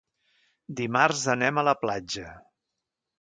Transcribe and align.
Dimarts 0.79 1.21
anem 1.33 1.59
a 1.59 1.65
la 1.67 1.75
platja. 1.83 2.33